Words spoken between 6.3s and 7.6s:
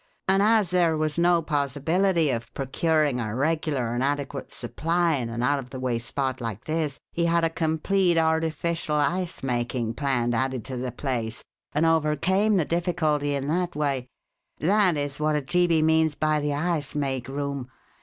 like this, he had a